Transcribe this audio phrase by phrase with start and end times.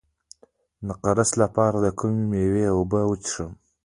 [0.03, 0.03] د
[0.87, 3.51] نقرس لپاره د کومې میوې اوبه وڅښم؟